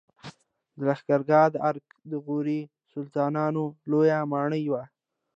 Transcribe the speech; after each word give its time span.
د 0.77 0.79
لښکرګاه 0.87 1.47
د 1.51 1.55
ارک 1.69 1.85
د 2.09 2.11
غوري 2.25 2.61
سلطانانو 2.91 3.63
لوی 3.89 4.11
ماڼۍ 4.31 4.63
وه 4.71 4.83